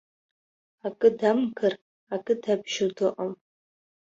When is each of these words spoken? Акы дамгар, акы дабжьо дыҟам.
Акы 0.87 1.09
дамгар, 1.19 1.73
акы 2.15 2.33
дабжьо 2.41 2.87
дыҟам. 2.95 3.33